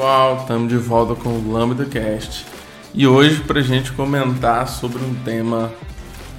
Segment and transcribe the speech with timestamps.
[0.00, 2.46] pessoal, estamos de volta com o Lambda Cast
[2.94, 5.70] e hoje para a gente comentar sobre um tema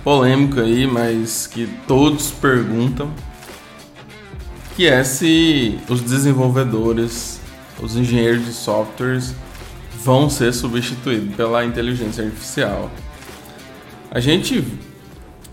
[0.03, 3.13] polêmico aí, mas que todos perguntam,
[4.75, 7.39] que é se os desenvolvedores,
[7.79, 9.35] os engenheiros de softwares
[10.03, 12.89] vão ser substituídos pela inteligência artificial.
[14.09, 14.65] A gente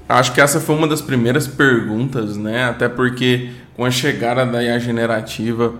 [0.08, 2.70] acho que essa foi uma das primeiras perguntas, né?
[2.70, 5.74] Até porque com a chegada da IA generativa,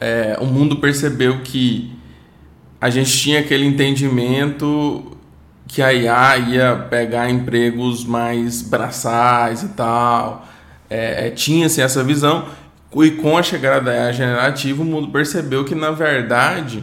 [0.00, 1.92] é, o mundo percebeu que
[2.80, 5.16] a gente tinha aquele entendimento
[5.68, 10.48] que a IA ia pegar empregos mais braçais e tal.
[10.88, 12.48] É, é Tinha-se essa visão.
[12.96, 16.82] E com a chegada da IA generativa, o mundo percebeu que, na verdade,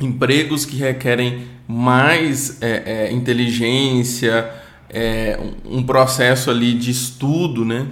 [0.00, 4.48] empregos que requerem mais é, é, inteligência,
[4.88, 7.86] é, um processo ali de estudo, né?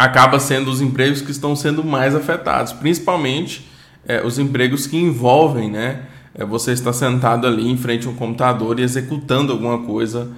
[0.00, 3.68] Acaba sendo os empregos que estão sendo mais afetados, principalmente
[4.08, 6.04] é, os empregos que envolvem, né?
[6.34, 10.30] É, você está sentado ali em frente a um computador e executando alguma coisa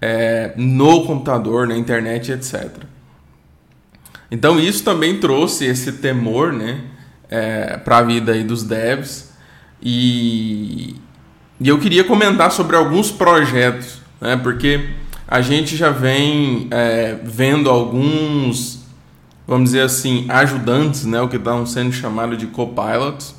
[0.00, 2.70] é, no computador, na internet, etc.
[4.30, 6.82] Então isso também trouxe esse temor, né?
[7.28, 9.32] É, para a vida aí dos devs
[9.82, 10.94] e,
[11.60, 14.36] e eu queria comentar sobre alguns projetos, né?
[14.36, 14.90] Porque
[15.26, 18.77] a gente já vem é, vendo alguns
[19.48, 23.34] vamos dizer assim, ajudantes, né, o que estão sendo chamado de copilots.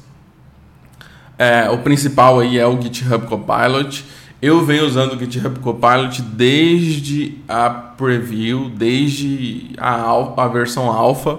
[1.37, 4.03] É, o principal aí é o GitHub Copilot.
[4.41, 11.37] Eu venho usando o GitHub Copilot desde a preview, desde a, a versão alpha.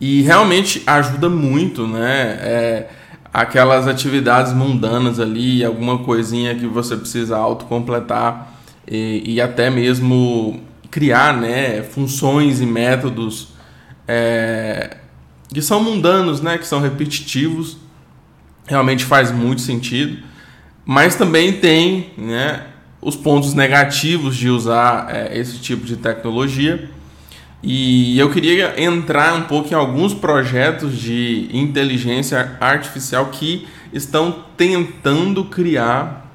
[0.00, 2.38] E realmente ajuda muito, né?
[2.40, 2.90] É,
[3.32, 8.52] aquelas atividades mundanas ali, alguma coisinha que você precisa autocompletar
[8.86, 10.60] e, e até mesmo
[10.96, 13.48] criar né, funções e métodos
[14.08, 14.96] é,
[15.52, 17.76] que são mundanos, né, que são repetitivos,
[18.66, 20.22] realmente faz muito sentido,
[20.86, 22.62] mas também tem né,
[23.02, 26.88] os pontos negativos de usar é, esse tipo de tecnologia.
[27.62, 35.44] E eu queria entrar um pouco em alguns projetos de inteligência artificial que estão tentando
[35.44, 36.32] criar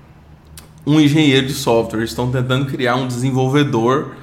[0.86, 4.21] um engenheiro de software, estão tentando criar um desenvolvedor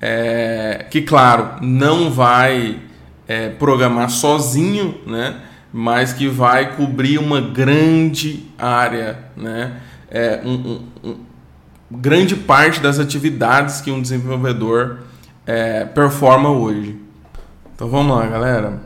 [0.00, 2.80] é, que, claro, não vai
[3.26, 5.42] é, programar sozinho, né?
[5.72, 9.80] mas que vai cobrir uma grande área, né?
[10.10, 11.16] É, um, um, um,
[11.90, 15.00] grande parte das atividades que um desenvolvedor
[15.46, 16.98] é, performa hoje.
[17.74, 18.80] Então vamos lá, galera.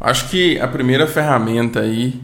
[0.00, 2.22] Acho que a primeira ferramenta aí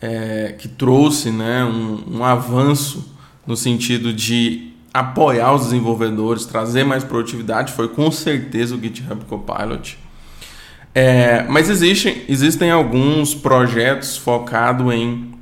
[0.00, 3.16] é, que trouxe né, um, um avanço
[3.46, 9.98] no sentido de apoiar os desenvolvedores, trazer mais produtividade, foi com certeza o GitHub Copilot.
[10.94, 15.32] É, mas existem, existem alguns projetos focados em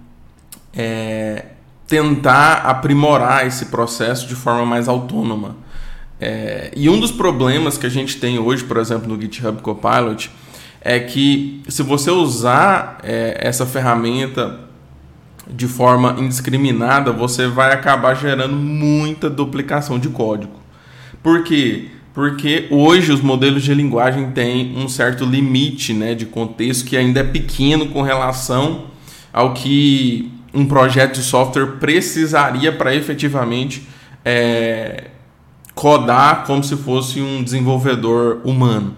[0.72, 1.46] é,
[1.88, 5.56] tentar aprimorar esse processo de forma mais autônoma.
[6.20, 10.30] É, e um dos problemas que a gente tem hoje, por exemplo, no GitHub Copilot,
[10.80, 14.69] é que se você usar é, essa ferramenta
[15.52, 20.52] de forma indiscriminada, você vai acabar gerando muita duplicação de código.
[21.22, 21.88] Por quê?
[22.12, 27.20] Porque hoje os modelos de linguagem têm um certo limite né, de contexto que ainda
[27.20, 28.86] é pequeno com relação
[29.32, 33.86] ao que um projeto de software precisaria para efetivamente
[34.24, 35.04] é,
[35.74, 38.96] codar como se fosse um desenvolvedor humano.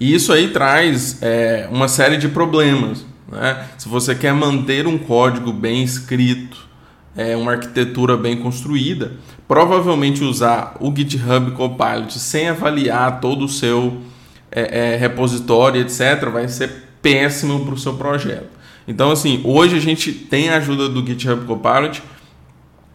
[0.00, 3.04] E isso aí traz é, uma série de problemas.
[3.32, 3.66] Né?
[3.78, 6.68] Se você quer manter um código bem escrito,
[7.16, 9.12] é, uma arquitetura bem construída,
[9.48, 14.02] provavelmente usar o GitHub Copilot sem avaliar todo o seu
[14.50, 18.50] é, é, repositório, etc., vai ser péssimo para o seu projeto.
[18.86, 22.02] Então, assim, hoje a gente tem a ajuda do GitHub Copilot,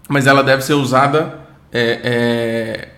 [0.08, 1.40] mas ela deve ser usada
[1.72, 2.97] é, é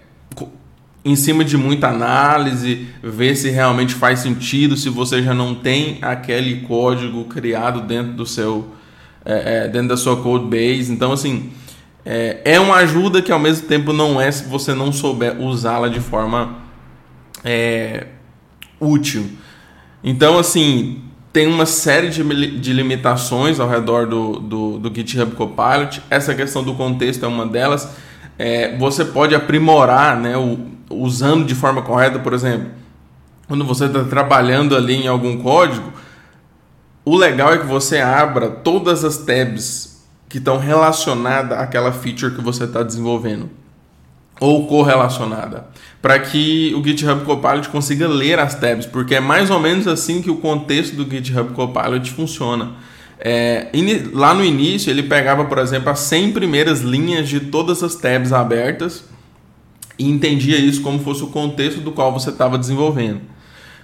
[1.04, 5.98] em cima de muita análise, ver se realmente faz sentido, se você já não tem
[6.02, 8.74] aquele código criado dentro do seu
[9.26, 10.92] é, é, dentro da sua code base.
[10.92, 11.52] Então, assim,
[12.06, 15.88] é, é, uma ajuda que ao mesmo tempo não é se você não souber usá-la
[15.88, 16.58] de forma
[17.44, 18.08] é,
[18.80, 19.30] útil.
[20.04, 22.24] Então, assim, tem uma série de,
[22.60, 26.02] de limitações ao redor do, do, do GitHub Copilot.
[26.10, 27.90] Essa questão do contexto é uma delas.
[28.38, 30.58] É, você pode aprimorar né, o,
[30.90, 32.72] usando de forma correta, por exemplo,
[33.48, 35.92] quando você está trabalhando ali em algum código,
[37.04, 42.42] o legal é que você abra todas as tabs que estão relacionadas àquela feature que
[42.42, 43.50] você está desenvolvendo.
[44.40, 45.68] ou correlacionada,
[46.02, 50.22] para que o GitHub Copilot consiga ler as tabs, porque é mais ou menos assim
[50.22, 52.72] que o contexto do GitHub Copilot funciona.
[53.20, 53.70] É,
[54.14, 58.32] lá no início ele pegava, por exemplo, as 100 primeiras linhas de todas as tabs
[58.32, 59.04] abertas
[60.00, 63.22] e entendia isso como fosse o contexto do qual você estava desenvolvendo.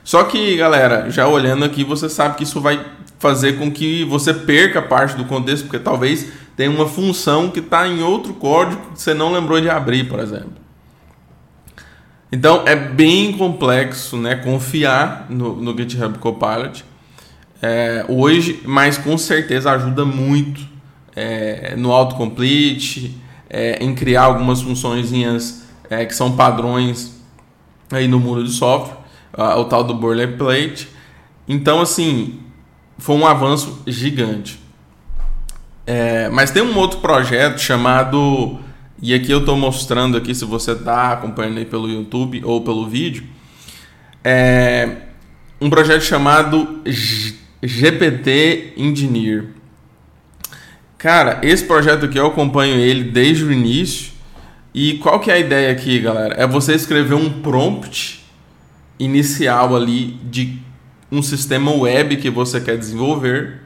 [0.03, 2.83] Só que, galera, já olhando aqui, você sabe que isso vai
[3.19, 7.87] fazer com que você perca parte do contexto, porque talvez tenha uma função que está
[7.87, 10.53] em outro código que você não lembrou de abrir, por exemplo.
[12.31, 16.83] Então é bem complexo né, confiar no, no GitHub Copilot
[17.61, 20.61] é, hoje, mas com certeza ajuda muito
[21.15, 23.15] é, no autocomplete,
[23.49, 25.11] é, em criar algumas funções
[25.89, 27.13] é, que são padrões
[27.91, 28.97] aí no mundo de software,
[29.57, 30.87] o tal do boilerplate.
[31.47, 32.39] Então, assim,
[32.97, 34.59] foi um avanço gigante.
[35.85, 38.57] É, mas tem um outro projeto chamado,
[39.01, 42.87] e aqui eu estou mostrando aqui se você está acompanhando aí pelo YouTube ou pelo
[42.87, 43.23] vídeo,
[44.23, 44.97] é
[45.61, 46.81] um projeto chamado
[47.61, 49.45] GPT Engineer.
[50.97, 54.14] Cara, esse projeto aqui eu acompanho ele desde o início.
[54.77, 56.35] E qual que é a ideia aqui, galera?
[56.35, 58.21] É você escrever um prompt
[58.99, 60.59] inicial ali de
[61.09, 63.61] um sistema web que você quer desenvolver.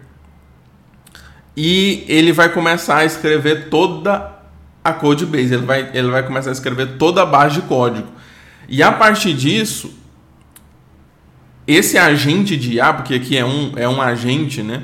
[1.57, 4.37] E ele vai começar a escrever toda
[4.83, 8.07] a code base, ele vai, ele vai começar a escrever toda a base de código.
[8.67, 9.91] E a partir disso,
[11.65, 14.83] esse agente de IA, porque aqui é um, é um agente, né?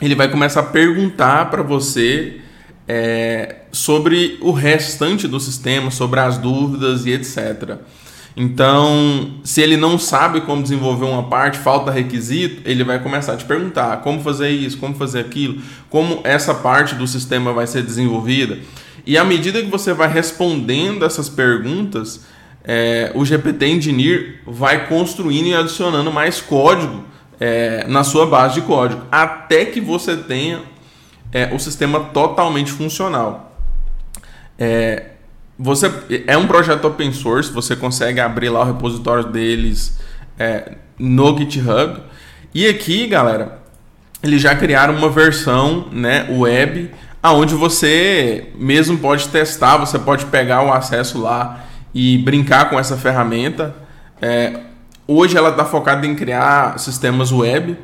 [0.00, 2.40] Ele vai começar a perguntar para você
[2.86, 7.78] é, sobre o restante do sistema, sobre as dúvidas e etc.
[8.36, 13.36] Então, se ele não sabe como desenvolver uma parte, falta requisito, ele vai começar a
[13.36, 17.82] te perguntar como fazer isso, como fazer aquilo, como essa parte do sistema vai ser
[17.82, 18.58] desenvolvida.
[19.06, 22.22] E à medida que você vai respondendo essas perguntas,
[22.64, 27.04] é, o GPT Engineer vai construindo e adicionando mais código
[27.38, 30.60] é, na sua base de código, até que você tenha
[31.34, 33.52] é, o sistema totalmente funcional.
[34.56, 35.06] É,
[35.58, 35.92] você
[36.28, 39.98] é um projeto open source, você consegue abrir lá o repositório deles
[40.38, 42.00] é, no GitHub.
[42.54, 43.58] E aqui, galera,
[44.22, 46.90] eles já criaram uma versão né, web
[47.20, 52.96] aonde você mesmo pode testar, você pode pegar o acesso lá e brincar com essa
[52.96, 53.74] ferramenta.
[54.20, 54.60] É,
[55.06, 57.76] hoje ela está focada em criar sistemas web,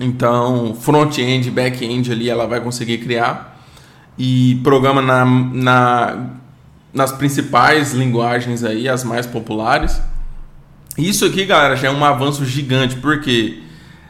[0.00, 3.56] então front-end, back-end ali ela vai conseguir criar
[4.18, 6.26] e programa na, na,
[6.92, 10.00] nas principais linguagens aí, as mais populares.
[10.96, 13.60] Isso aqui, galera, já é um avanço gigante, porque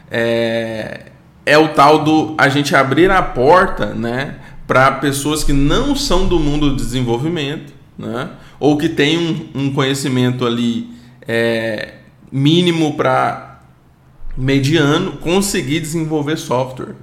[0.09, 1.07] é,
[1.45, 4.35] é o tal do a gente abrir a porta, né,
[4.65, 8.29] para pessoas que não são do mundo do desenvolvimento, né,
[8.59, 10.89] ou que tem um, um conhecimento ali
[11.27, 11.95] é,
[12.31, 13.46] mínimo para
[14.37, 16.95] mediano conseguir desenvolver software.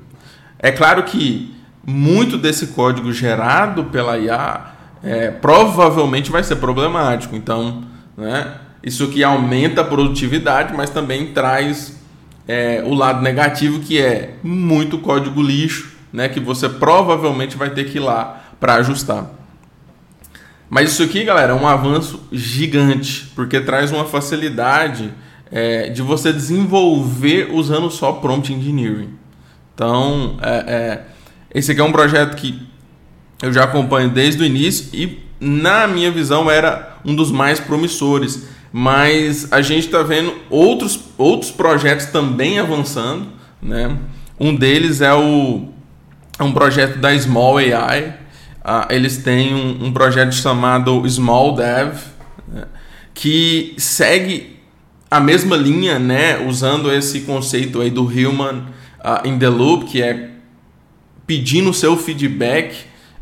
[0.58, 1.54] É claro que
[1.86, 4.72] muito desse código gerado pela IA
[5.02, 7.36] é, provavelmente vai ser problemático.
[7.36, 7.84] Então,
[8.16, 12.00] né, isso que aumenta a produtividade, mas também traz
[12.46, 17.84] é, o lado negativo que é muito código lixo, né, que você provavelmente vai ter
[17.84, 19.30] que ir lá para ajustar.
[20.70, 25.12] Mas isso aqui, galera, é um avanço gigante, porque traz uma facilidade
[25.50, 29.10] é, de você desenvolver usando só prompt engineering.
[29.74, 31.04] Então, é, é,
[31.52, 32.60] esse aqui é um projeto que
[33.42, 38.48] eu já acompanho desde o início e, na minha visão, era um dos mais promissores.
[38.72, 43.28] Mas a gente está vendo outros, outros projetos também avançando.
[43.62, 43.96] Né?
[44.38, 45.68] Um deles é, o,
[46.38, 48.16] é um projeto da Small AI,
[48.64, 51.94] uh, eles têm um, um, projeto chamado Small Dev,
[52.48, 52.64] né,
[53.12, 54.53] que segue
[55.10, 58.64] a mesma linha, né, usando esse conceito aí do Human
[59.00, 60.30] uh, in the Loop, que é
[61.26, 62.76] pedindo seu feedback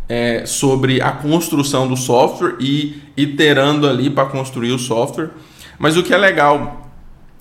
[0.09, 5.31] é, sobre a construção do software e iterando ali para construir o software.
[5.79, 6.91] Mas o que é legal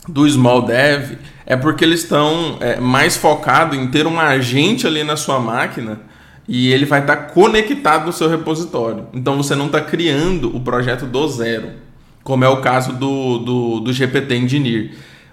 [0.07, 5.03] do Small Dev é porque eles estão é, mais focados em ter um agente ali
[5.03, 5.99] na sua máquina
[6.47, 9.07] e ele vai estar tá conectado no seu repositório.
[9.13, 11.71] Então você não está criando o projeto do zero,
[12.23, 14.91] como é o caso do, do, do GPT Engineer.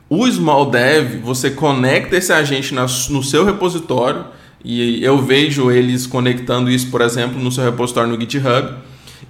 [0.09, 4.25] O Small Dev, você conecta esse agente na, no seu repositório,
[4.64, 8.75] e eu vejo eles conectando isso, por exemplo, no seu repositório no GitHub,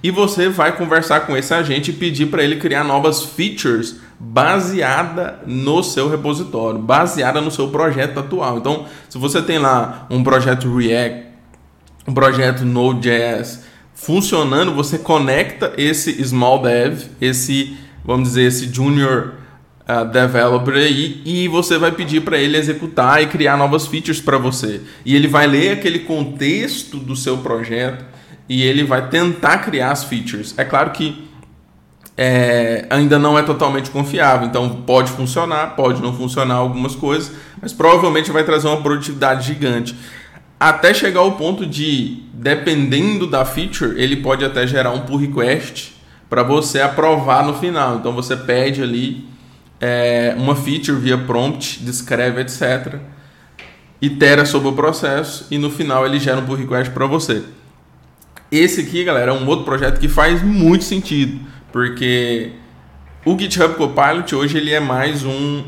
[0.01, 5.39] e você vai conversar com esse agente e pedir para ele criar novas features baseada
[5.45, 8.57] no seu repositório, baseada no seu projeto atual.
[8.57, 11.29] Então, se você tem lá um projeto React
[12.09, 13.63] um projeto Node.js
[14.01, 19.33] funcionando, você conecta esse small dev, esse, vamos dizer, esse junior
[19.81, 24.37] uh, developer aí, e você vai pedir para ele executar e criar novas features para
[24.37, 24.81] você.
[25.05, 28.05] E ele vai ler aquele contexto do seu projeto
[28.47, 30.55] e ele vai tentar criar as features.
[30.57, 31.27] É claro que
[32.17, 34.47] é, ainda não é totalmente confiável.
[34.47, 39.93] Então pode funcionar, pode não funcionar algumas coisas, mas provavelmente vai trazer uma produtividade gigante.
[40.59, 45.93] Até chegar ao ponto de, dependendo da feature, ele pode até gerar um pull request
[46.29, 47.95] para você aprovar no final.
[47.95, 49.25] Então você pede ali
[49.79, 52.95] é, uma feature via prompt, descreve, etc.
[54.01, 57.41] Itera sobre o processo e no final ele gera um pull request para você.
[58.51, 61.39] Esse aqui, galera, é um outro projeto que faz muito sentido
[61.71, 62.51] porque
[63.23, 65.63] o GitHub Copilot hoje ele é mais um,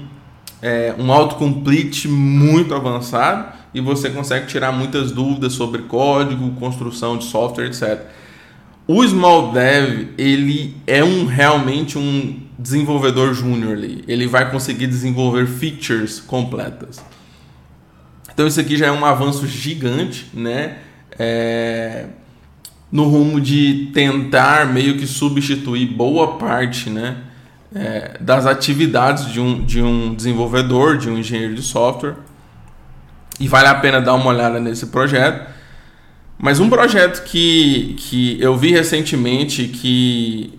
[0.62, 7.25] é, um autocomplete muito avançado e você consegue tirar muitas dúvidas sobre código, construção de
[7.25, 8.01] software, etc.
[8.87, 14.03] O Small Dev ele é um realmente um desenvolvedor júnior ali.
[14.07, 17.03] Ele vai conseguir desenvolver features completas.
[18.33, 20.77] Então isso aqui já é um avanço gigante, né?
[21.17, 22.07] É,
[22.91, 27.17] no rumo de tentar meio que substituir boa parte né,
[27.73, 32.15] é, das atividades de um, de um desenvolvedor, de um engenheiro de software.
[33.39, 35.50] E vale a pena dar uma olhada nesse projeto.
[36.38, 40.57] Mas um projeto que, que eu vi recentemente que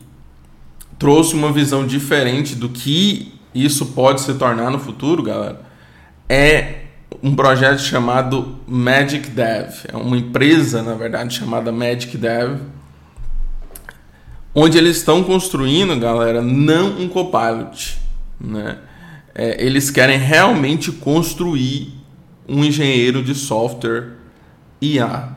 [0.98, 5.60] trouxe uma visão diferente do que isso pode se tornar no futuro, galera,
[6.28, 6.82] é
[7.22, 9.72] um projeto chamado Magic Dev.
[9.92, 12.60] É uma empresa, na verdade, chamada Magic Dev,
[14.54, 17.98] onde eles estão construindo, galera, não um copilot,
[18.40, 18.78] né?
[19.34, 22.01] É, eles querem realmente construir
[22.48, 24.12] um engenheiro de software
[24.80, 25.30] IA.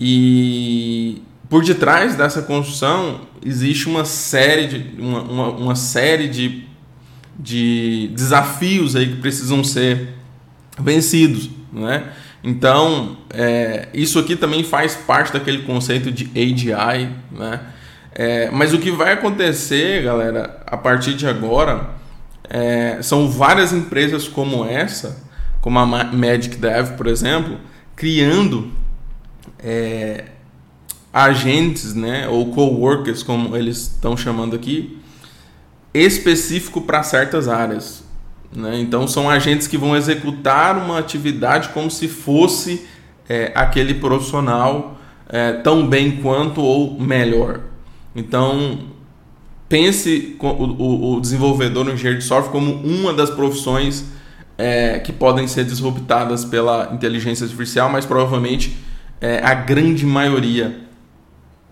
[0.00, 6.64] E por detrás dessa construção existe uma série de, uma, uma, uma série de,
[7.38, 10.14] de desafios aí que precisam ser
[10.78, 12.12] vencidos, né?
[12.42, 17.60] Então, é, isso aqui também faz parte daquele conceito de AGI, né?
[18.12, 21.90] É, mas o que vai acontecer, galera, a partir de agora,
[22.48, 25.22] é, são várias empresas como essa,
[25.60, 27.58] como a Magic Dev, por exemplo,
[27.94, 28.70] criando
[29.58, 30.24] é,
[31.12, 34.98] agentes, né, ou coworkers, como eles estão chamando aqui,
[35.92, 38.04] específico para certas áreas.
[38.54, 38.80] Né?
[38.80, 42.86] Então, são agentes que vão executar uma atividade como se fosse
[43.28, 44.98] é, aquele profissional
[45.28, 47.60] é, tão bem quanto ou melhor.
[48.14, 48.80] Então,
[49.68, 54.04] pense o, o, o desenvolvedor, o engenheiro de software, como uma das profissões
[54.60, 58.76] é, que podem ser disruptadas pela inteligência artificial, mas provavelmente
[59.18, 60.80] é, a grande maioria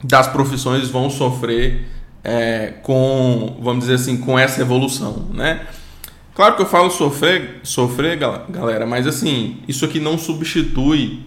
[0.02, 1.86] das profissões vão sofrer
[2.24, 5.66] é, com, vamos dizer assim, com essa evolução, né?
[6.34, 11.26] Claro que eu falo sofrer, sofrer, galera, mas assim, isso aqui não substitui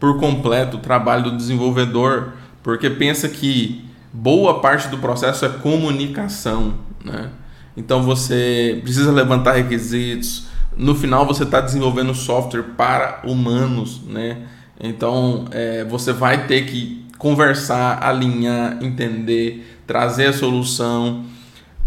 [0.00, 6.74] por completo o trabalho do desenvolvedor, porque pensa que boa parte do processo é comunicação,
[7.04, 7.28] né?
[7.76, 10.46] Então você precisa levantar requisitos.
[10.76, 14.38] No final você está desenvolvendo software para humanos, né?
[14.80, 21.24] Então é, você vai ter que conversar, alinhar, entender, trazer a solução.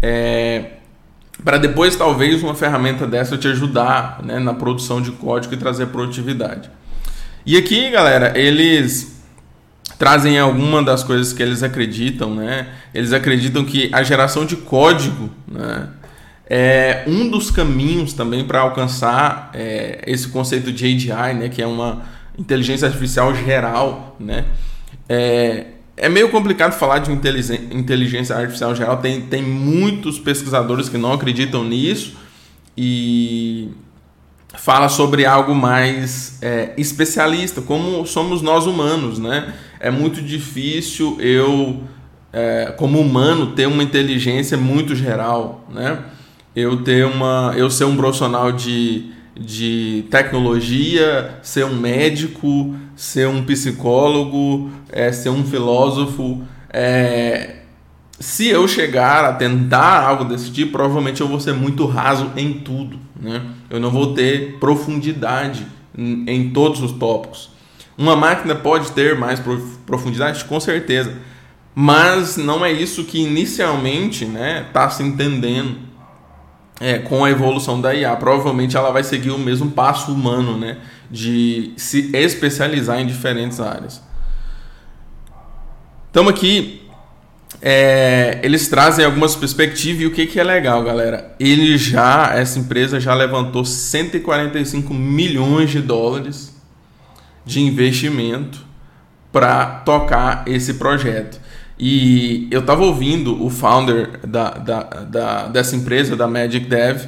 [0.00, 0.72] É,
[1.44, 5.86] para depois talvez uma ferramenta dessa te ajudar né, na produção de código e trazer
[5.86, 6.70] produtividade.
[7.44, 9.22] E aqui, galera, eles
[9.98, 12.68] trazem alguma das coisas que eles acreditam, né?
[12.92, 15.88] Eles acreditam que a geração de código, né,
[16.48, 21.66] é um dos caminhos também para alcançar é, esse conceito de AGI, né, que é
[21.66, 22.04] uma
[22.38, 24.44] inteligência artificial geral, né?
[25.08, 28.98] É, é meio complicado falar de inteligência artificial geral.
[28.98, 32.14] Tem, tem muitos pesquisadores que não acreditam nisso
[32.76, 33.70] e
[34.54, 39.54] fala sobre algo mais é, especialista, como somos nós humanos, né?
[39.80, 41.82] É muito difícil eu,
[42.32, 45.98] é, como humano, ter uma inteligência muito geral, né?
[46.56, 53.44] Eu ter uma, eu ser um profissional de de tecnologia, ser um médico, ser um
[53.44, 56.42] psicólogo, é, ser um filósofo.
[56.70, 57.56] É,
[58.18, 62.54] se eu chegar a tentar algo desse tipo, provavelmente eu vou ser muito raso em
[62.54, 62.98] tudo.
[63.20, 63.42] Né?
[63.68, 67.50] Eu não vou ter profundidade em, em todos os tópicos.
[67.98, 69.40] Uma máquina pode ter mais
[69.86, 71.14] profundidade, com certeza,
[71.74, 75.85] mas não é isso que inicialmente está né, tá se entendendo
[76.80, 78.14] é, com a evolução da IA.
[78.16, 80.78] Provavelmente ela vai seguir o mesmo passo humano, né?
[81.10, 84.02] De se especializar em diferentes áreas.
[86.08, 86.86] Estamos aqui
[87.60, 91.34] é, eles trazem algumas perspectivas e o que, que é legal, galera.
[91.38, 96.54] Ele já, essa empresa já levantou 145 milhões de dólares
[97.44, 98.64] de investimento
[99.32, 101.40] para tocar esse projeto.
[101.78, 107.04] E eu estava ouvindo o founder da, da, da, dessa empresa, da Magic Dev,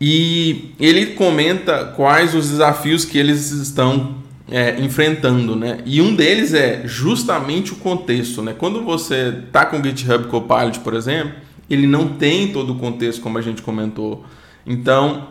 [0.00, 4.16] e ele comenta quais os desafios que eles estão
[4.50, 5.78] é, enfrentando, né?
[5.86, 8.54] E um deles é justamente o contexto, né?
[8.56, 11.32] Quando você tá com o GitHub Copilot, por exemplo,
[11.70, 14.24] ele não tem todo o contexto como a gente comentou.
[14.66, 15.28] Então,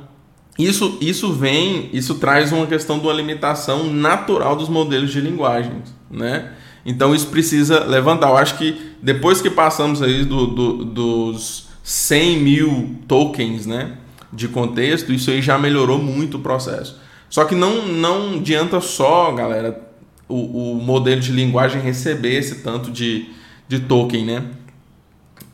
[0.57, 5.93] isso, isso vem, isso traz uma questão de uma limitação natural dos modelos de linguagens,
[6.09, 6.51] né?
[6.85, 8.29] Então isso precisa levantar.
[8.29, 13.97] Eu acho que depois que passamos aí do, do, dos 100 mil tokens, né,
[14.31, 16.99] de contexto, isso aí já melhorou muito o processo.
[17.29, 19.81] Só que não, não adianta só, galera,
[20.27, 23.29] o, o modelo de linguagem receber esse tanto de,
[23.67, 24.43] de token, né?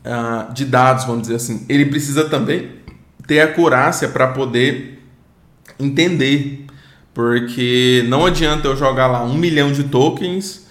[0.06, 1.66] Uh, de dados, vamos dizer assim.
[1.68, 2.72] Ele precisa também
[3.28, 5.04] ter acurácia para poder
[5.80, 6.66] entender.
[7.14, 10.68] Porque não adianta eu jogar lá um milhão de tokens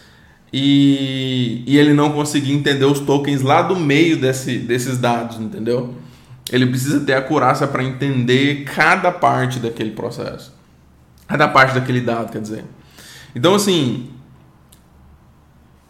[0.52, 5.95] e, e ele não conseguir entender os tokens lá do meio desse, desses dados, entendeu?
[6.50, 10.55] Ele precisa ter acurácia para entender cada parte daquele processo.
[11.26, 12.64] Cada parte daquele dado, quer dizer.
[13.35, 14.09] Então, assim,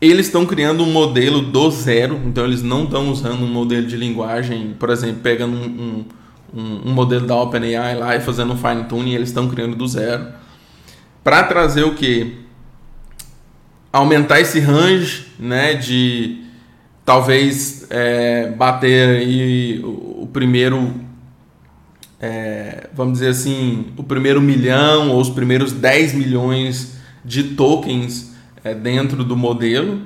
[0.01, 3.97] eles estão criando um modelo do zero, então eles não estão usando um modelo de
[3.97, 6.05] linguagem, por exemplo, pegando um,
[6.53, 9.87] um, um modelo da OpenAI lá e fazendo um fine tuning, eles estão criando do
[9.87, 10.27] zero.
[11.23, 12.48] Para trazer o que?
[13.99, 16.45] Aumentar esse range né, de
[17.05, 20.95] talvez é, bater aí o, o primeiro
[22.21, 28.75] é, vamos dizer assim, o primeiro milhão ou os primeiros 10 milhões de tokens é,
[28.75, 30.03] dentro do modelo,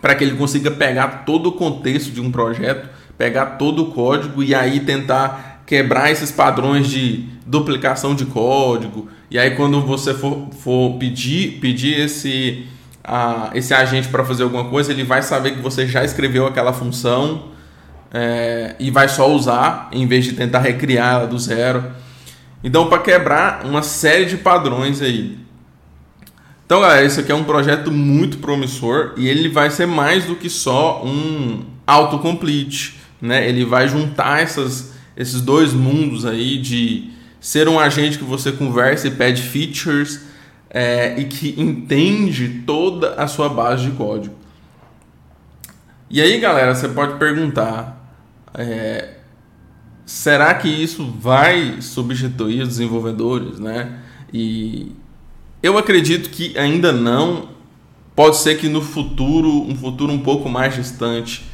[0.00, 4.42] para que ele consiga pegar todo o contexto de um projeto, pegar todo o código
[4.42, 9.08] e aí tentar quebrar esses padrões de duplicação de código.
[9.30, 12.66] E aí quando você for, for pedir, pedir esse,
[13.08, 16.74] a, esse agente para fazer alguma coisa, ele vai saber que você já escreveu aquela
[16.74, 17.48] função
[18.12, 21.84] é, e vai só usar em vez de tentar recriar ela do zero.
[22.62, 25.38] Então, para quebrar uma série de padrões aí.
[26.66, 30.36] Então, galera, esse aqui é um projeto muito promissor e ele vai ser mais do
[30.36, 33.48] que só um autocomplete, né?
[33.48, 39.08] Ele vai juntar essas, esses dois mundos aí de ser um agente que você conversa
[39.08, 40.27] e pede features
[40.70, 44.34] é, e que entende toda a sua base de código.
[46.10, 48.14] E aí, galera, você pode perguntar:
[48.54, 49.16] é,
[50.06, 53.98] será que isso vai substituir os desenvolvedores, né?
[54.32, 54.92] E
[55.62, 57.56] eu acredito que ainda não.
[58.16, 61.46] Pode ser que no futuro, um futuro um pouco mais distante,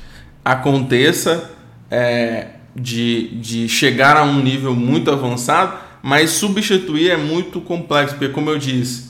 [0.42, 1.50] aconteça
[1.90, 8.28] é, de, de chegar a um nível muito avançado, mas substituir é muito complexo, porque
[8.28, 9.06] como eu disse,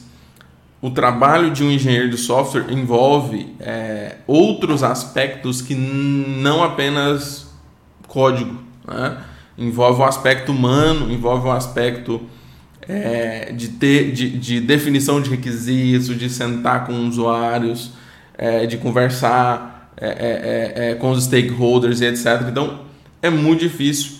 [0.80, 7.52] o trabalho de um engenheiro de software envolve é, outros aspectos que não apenas
[8.06, 8.62] código.
[8.86, 9.18] Né?
[9.58, 12.20] Envolve o aspecto humano, envolve o aspecto
[12.82, 17.90] é, de, ter, de, de, definição de requisitos, de sentar com usuários,
[18.38, 22.46] é, de conversar é, é, é, com os stakeholders e etc.
[22.48, 22.82] Então
[23.20, 24.13] é muito difícil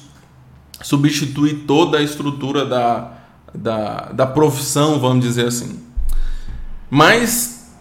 [0.84, 3.12] substituir toda a estrutura da,
[3.54, 5.80] da, da profissão, vamos dizer assim.
[6.90, 7.74] Mas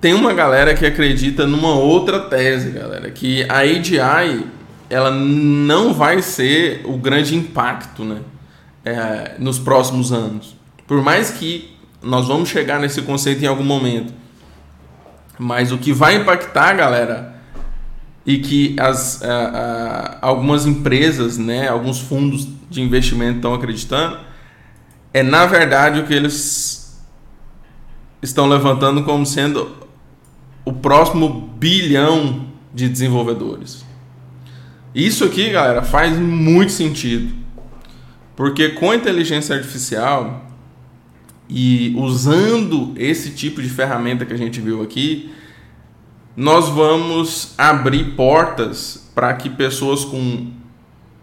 [0.00, 4.44] tem uma galera que acredita numa outra tese, galera, que a AGI
[4.90, 8.20] ela não vai ser o grande impacto, né,
[8.84, 10.56] é, nos próximos anos.
[10.86, 14.12] Por mais que nós vamos chegar nesse conceito em algum momento,
[15.38, 17.31] mas o que vai impactar, galera,
[18.24, 19.20] e que as,
[20.20, 24.18] algumas empresas, né, alguns fundos de investimento estão acreditando,
[25.12, 27.02] é na verdade o que eles
[28.22, 29.76] estão levantando como sendo
[30.64, 33.84] o próximo bilhão de desenvolvedores.
[34.94, 37.34] Isso aqui, galera, faz muito sentido.
[38.36, 40.46] Porque com a inteligência artificial
[41.48, 45.32] e usando esse tipo de ferramenta que a gente viu aqui,
[46.36, 50.50] nós vamos abrir portas para que pessoas com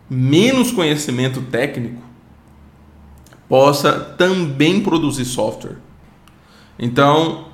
[0.09, 2.01] menos conhecimento técnico
[3.47, 5.77] possa também produzir software.
[6.77, 7.47] Então,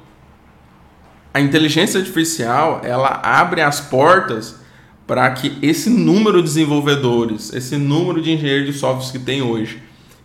[1.33, 4.59] a inteligência artificial, ela abre as portas
[5.07, 9.81] para que esse número de desenvolvedores, esse número de engenheiros de softwares que tem hoje,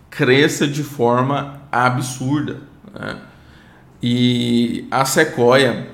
[0.09, 2.59] cresça de forma absurda.
[2.93, 3.17] Né?
[4.03, 5.89] E a Sequoia,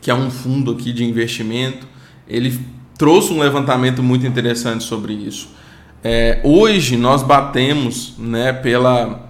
[0.00, 1.86] que é um fundo aqui de investimento,
[2.28, 2.58] ele
[2.98, 5.48] trouxe um levantamento muito interessante sobre isso.
[6.02, 9.28] É, hoje nós batemos né, pela,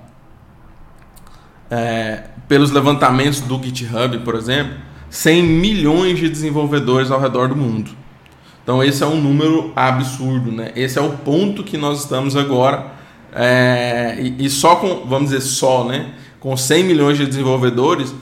[1.71, 4.75] é, pelos levantamentos do GitHub, por exemplo,
[5.09, 7.91] 100 milhões de desenvolvedores ao redor do mundo.
[8.63, 10.73] Então esse é um número absurdo, né?
[10.75, 12.97] Esse é o ponto que nós estamos agora
[13.33, 16.15] é, e, e, só com, vamos dizer só, né?
[16.41, 18.15] Com 100 milhões de desenvolvedores,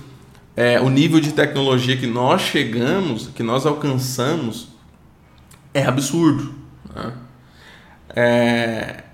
[0.56, 4.68] é, o nível de tecnologia que nós chegamos, que nós alcançamos,
[5.72, 6.54] é absurdo.
[6.94, 7.12] Né?
[8.16, 9.04] É,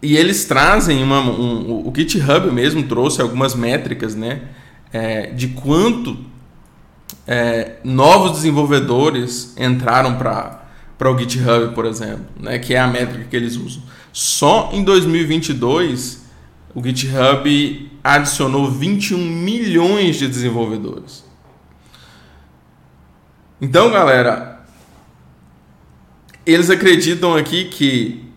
[0.00, 4.42] e eles trazem uma, um, o GitHub mesmo trouxe algumas métricas, né,
[4.92, 6.16] é, de quanto
[7.26, 10.58] é, novos desenvolvedores entraram para
[10.96, 13.80] para o GitHub, por exemplo, né, que é a métrica que eles usam.
[14.12, 16.27] Só em 2022
[16.74, 21.24] o GitHub adicionou 21 milhões de desenvolvedores.
[23.60, 24.60] Então, galera,
[26.46, 28.28] eles acreditam aqui que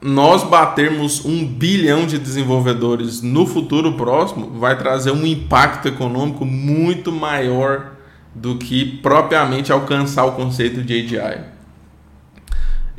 [0.00, 7.12] nós batermos um bilhão de desenvolvedores no futuro próximo vai trazer um impacto econômico muito
[7.12, 7.92] maior
[8.34, 11.44] do que propriamente alcançar o conceito de AGI.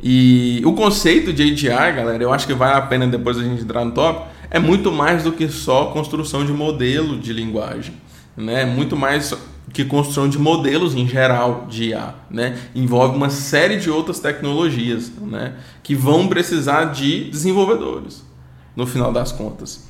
[0.00, 3.62] E o conceito de AGI, galera, eu acho que vale a pena depois a gente
[3.62, 7.94] entrar no top, é muito mais do que só construção de modelo de linguagem,
[8.36, 8.66] né?
[8.66, 9.34] Muito mais
[9.72, 12.58] que construção de modelos em geral de IA, né?
[12.74, 15.54] Envolve uma série de outras tecnologias, né?
[15.82, 18.22] Que vão precisar de desenvolvedores,
[18.76, 19.88] no final das contas.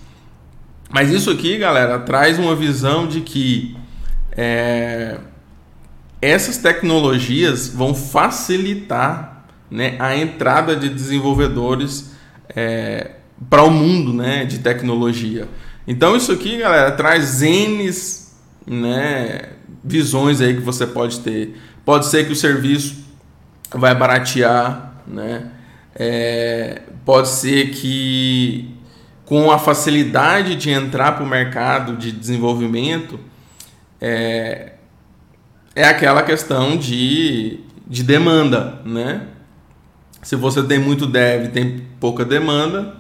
[0.89, 3.77] Mas isso aqui, galera, traz uma visão de que
[4.31, 5.19] é,
[6.21, 12.13] essas tecnologias vão facilitar né, a entrada de desenvolvedores
[12.55, 13.17] é,
[13.49, 15.49] para o mundo né, de tecnologia.
[15.87, 17.91] Então isso aqui, galera, traz N
[18.67, 19.51] né,
[19.83, 21.57] visões aí que você pode ter.
[21.85, 23.05] Pode ser que o serviço
[23.71, 25.51] vai baratear, né?
[25.95, 28.75] É, pode ser que
[29.25, 33.19] com a facilidade de entrar para o mercado de desenvolvimento
[34.01, 34.73] é,
[35.75, 39.27] é aquela questão de, de demanda, né?
[40.23, 42.97] Se você tem muito dev, tem pouca demanda,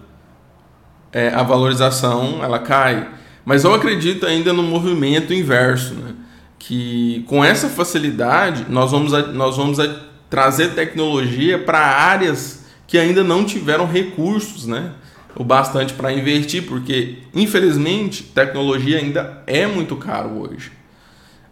[1.13, 3.09] é, a valorização ela cai.
[3.45, 6.15] Mas eu acredito ainda no movimento inverso, né?
[6.59, 12.97] que com essa facilidade nós vamos, a, nós vamos a trazer tecnologia para áreas que
[12.97, 14.93] ainda não tiveram recursos, né?
[15.35, 20.71] O bastante para investir, porque infelizmente tecnologia ainda é muito caro hoje.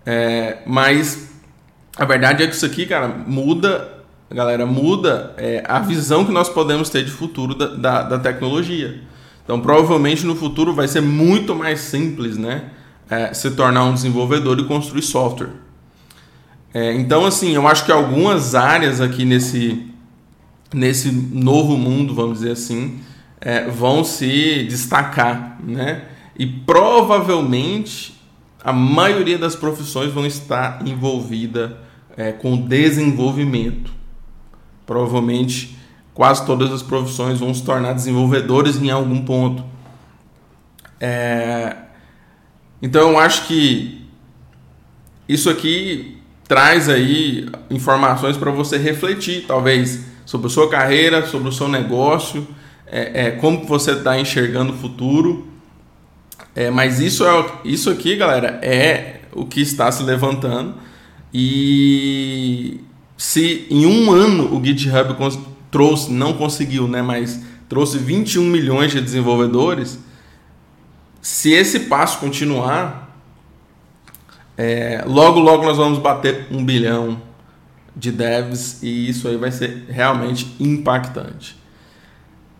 [0.04, 1.30] É, mas
[1.96, 6.48] a verdade é que isso aqui, cara, muda, galera, muda é, a visão que nós
[6.48, 9.00] podemos ter de futuro da, da, da tecnologia.
[9.50, 12.66] Então, provavelmente no futuro vai ser muito mais simples, né?
[13.10, 15.50] É, se tornar um desenvolvedor e construir software.
[16.72, 19.88] É, então, assim, eu acho que algumas áreas aqui nesse,
[20.72, 23.00] nesse novo mundo, vamos dizer assim,
[23.40, 26.04] é, vão se destacar, né?
[26.38, 28.22] E provavelmente
[28.62, 31.76] a maioria das profissões vão estar envolvida
[32.16, 33.90] é, com desenvolvimento.
[34.86, 35.76] Provavelmente
[36.20, 39.64] quase todas as profissões vão se tornar desenvolvedores em algum ponto.
[41.00, 41.74] É...
[42.82, 44.06] Então eu acho que
[45.26, 51.52] isso aqui traz aí informações para você refletir, talvez, sobre a sua carreira, sobre o
[51.52, 52.46] seu negócio,
[52.86, 55.48] é, é como você está enxergando o futuro.
[56.54, 60.74] É, mas isso, é, isso aqui, galera, é o que está se levantando.
[61.32, 62.78] E
[63.16, 65.14] se em um ano o GitHub
[65.70, 69.98] trouxe, não conseguiu, né, mas trouxe 21 milhões de desenvolvedores,
[71.22, 73.16] se esse passo continuar,
[74.56, 77.22] é, logo logo nós vamos bater um bilhão
[77.94, 81.58] de devs e isso aí vai ser realmente impactante.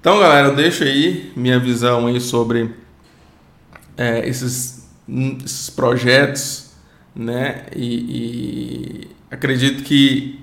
[0.01, 2.75] Então, galera, eu deixo aí minha visão aí sobre
[3.97, 4.89] é, esses,
[5.45, 6.71] esses projetos,
[7.15, 7.67] né?
[7.77, 10.41] E, e acredito que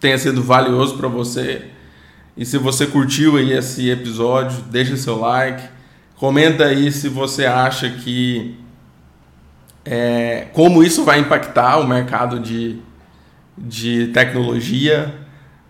[0.00, 1.66] tenha sido valioso para você.
[2.38, 5.60] E se você curtiu aí esse episódio, deixa seu like,
[6.14, 8.54] comenta aí se você acha que
[9.84, 12.78] é, como isso vai impactar o mercado de,
[13.58, 15.12] de tecnologia,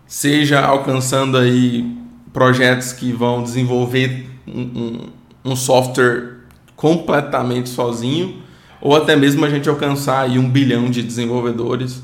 [0.05, 1.97] seja alcançando aí
[2.31, 5.09] projetos que vão desenvolver um, um,
[5.51, 6.41] um software
[6.75, 8.43] completamente sozinho,
[8.79, 12.03] ou até mesmo a gente alcançar aí um bilhão de desenvolvedores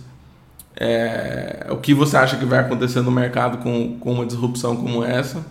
[0.77, 5.03] é, o que você acha que vai acontecer no mercado com, com uma disrupção como
[5.03, 5.45] essa?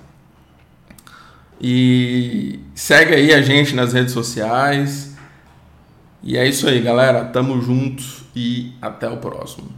[1.61, 5.15] E segue aí a gente nas redes sociais.
[6.23, 7.25] E é isso aí, galera.
[7.25, 8.03] Tamo junto
[8.37, 9.69] e até o próximo.